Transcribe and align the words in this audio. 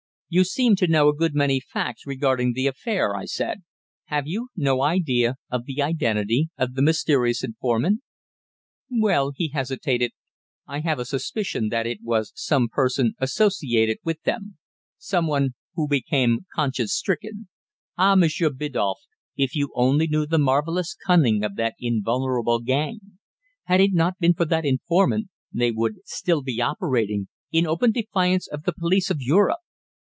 "You 0.33 0.45
seem 0.45 0.77
to 0.77 0.87
know 0.87 1.09
a 1.09 1.13
good 1.13 1.35
many 1.35 1.59
facts 1.59 2.05
regarding 2.07 2.53
the 2.53 2.65
affair," 2.65 3.17
I 3.17 3.25
said. 3.25 3.63
"Have 4.05 4.27
you 4.27 4.47
no 4.55 4.81
idea 4.81 5.35
of 5.49 5.65
the 5.65 5.81
identity 5.81 6.47
of 6.57 6.73
the 6.73 6.81
mysterious 6.81 7.43
informant?" 7.43 7.99
"Well" 8.89 9.33
he 9.35 9.49
hesitated 9.49 10.13
"I 10.65 10.79
have 10.79 10.99
a 10.99 11.03
suspicion 11.03 11.67
that 11.67 11.85
it 11.85 11.99
was 12.01 12.31
some 12.33 12.69
person 12.69 13.13
associated 13.19 13.97
with 14.05 14.21
them 14.21 14.57
some 14.97 15.27
one 15.27 15.49
who 15.75 15.85
became 15.85 16.45
conscience 16.55 16.93
stricken. 16.93 17.49
Ah! 17.97 18.15
M'sieur 18.15 18.51
Biddulph, 18.51 19.01
if 19.35 19.53
you 19.53 19.73
only 19.75 20.07
knew 20.07 20.25
the 20.25 20.39
marvellous 20.39 20.95
cunning 20.95 21.43
of 21.43 21.57
that 21.57 21.75
invulnerable 21.77 22.59
gang. 22.61 23.17
Had 23.65 23.81
it 23.81 23.91
not 23.91 24.17
been 24.17 24.33
for 24.33 24.45
that 24.45 24.63
informant, 24.63 25.27
they 25.51 25.71
would 25.71 25.95
still 26.05 26.41
be 26.41 26.61
operating 26.61 27.27
in 27.51 27.67
open 27.67 27.91
defiance 27.91 28.47
of 28.47 28.63
the 28.63 28.71
police 28.71 29.09
of 29.09 29.17
Europe. 29.19 29.59